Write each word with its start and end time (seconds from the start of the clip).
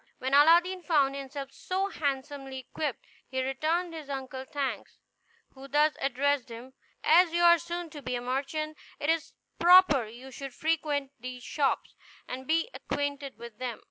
When 0.17 0.33
Aladdin 0.33 0.81
found 0.81 1.15
himself 1.15 1.51
so 1.51 1.89
handsomely 1.89 2.57
equipped, 2.57 3.05
he 3.29 3.43
returned 3.43 3.93
his 3.93 4.09
uncle 4.09 4.45
thanks, 4.45 4.97
who 5.53 5.67
thus 5.67 5.93
addressed 6.01 6.49
him: 6.49 6.73
"As 7.03 7.33
you 7.33 7.43
are 7.43 7.59
soon 7.59 7.91
to 7.91 8.01
be 8.01 8.15
a 8.15 8.21
merchant, 8.21 8.79
it 8.99 9.11
is 9.11 9.33
proper 9.59 10.07
you 10.07 10.31
should 10.31 10.55
frequent 10.55 11.11
these 11.19 11.43
shops, 11.43 11.93
and 12.27 12.47
be 12.47 12.67
acquainted 12.73 13.37
with 13.37 13.59
them." 13.59 13.79